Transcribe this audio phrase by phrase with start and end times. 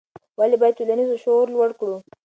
[0.39, 1.95] ولې باید ټولنیز شعور لوړ کړو؟